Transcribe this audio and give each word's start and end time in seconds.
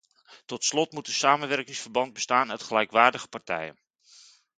Tot 0.45 0.63
slot 0.63 0.91
moet 0.91 1.07
een 1.07 1.13
samenwerkingsverband 1.13 2.13
bestaan 2.13 2.51
uit 2.51 2.63
gelijkwaardige 2.63 3.27
partijen. 3.27 3.77